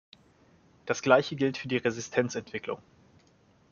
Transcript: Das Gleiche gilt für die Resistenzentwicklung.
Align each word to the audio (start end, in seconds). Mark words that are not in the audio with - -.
Das 0.87 1.03
Gleiche 1.03 1.35
gilt 1.35 1.57
für 1.59 1.67
die 1.67 1.77
Resistenzentwicklung. 1.77 2.79